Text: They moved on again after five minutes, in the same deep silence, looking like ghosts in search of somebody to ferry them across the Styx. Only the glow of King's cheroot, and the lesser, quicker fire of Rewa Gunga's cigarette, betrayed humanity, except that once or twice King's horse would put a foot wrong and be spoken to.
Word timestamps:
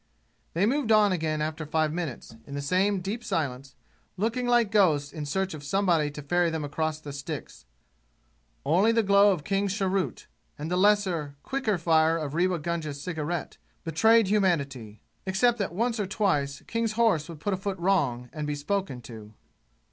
They 0.55 0.65
moved 0.65 0.91
on 0.91 1.11
again 1.11 1.43
after 1.43 1.63
five 1.63 1.93
minutes, 1.93 2.35
in 2.47 2.55
the 2.55 2.61
same 2.63 3.01
deep 3.01 3.23
silence, 3.23 3.75
looking 4.17 4.47
like 4.47 4.71
ghosts 4.71 5.13
in 5.13 5.27
search 5.27 5.53
of 5.53 5.63
somebody 5.63 6.09
to 6.09 6.23
ferry 6.23 6.49
them 6.49 6.63
across 6.63 6.99
the 6.99 7.13
Styx. 7.13 7.65
Only 8.65 8.91
the 8.91 9.03
glow 9.03 9.31
of 9.31 9.43
King's 9.43 9.73
cheroot, 9.75 10.25
and 10.57 10.71
the 10.71 10.75
lesser, 10.75 11.35
quicker 11.43 11.77
fire 11.77 12.17
of 12.17 12.33
Rewa 12.33 12.57
Gunga's 12.57 12.99
cigarette, 12.99 13.57
betrayed 13.83 14.25
humanity, 14.25 15.03
except 15.27 15.59
that 15.59 15.71
once 15.71 15.99
or 15.99 16.07
twice 16.07 16.63
King's 16.65 16.93
horse 16.93 17.29
would 17.29 17.39
put 17.39 17.53
a 17.53 17.57
foot 17.57 17.77
wrong 17.77 18.27
and 18.33 18.47
be 18.47 18.55
spoken 18.55 19.01
to. 19.03 19.35